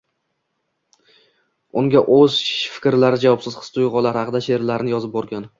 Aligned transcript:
unga 1.83 2.03
o‘z 2.15 2.39
fikrlari, 2.79 3.23
javobsiz 3.27 3.61
his-tuyg‘ulari 3.61 4.25
haqida 4.25 4.45
she’rlarni 4.49 4.99
yozib 4.99 5.19
borgan. 5.19 5.49